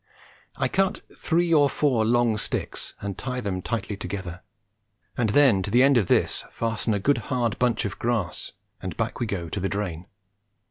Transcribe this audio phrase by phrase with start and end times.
[0.55, 4.41] I cut three or four long sticks and tie them tightly together,
[5.15, 8.97] and then to the end of this fasten a good hard bunch of grass, and
[8.97, 10.07] back we go to the drain.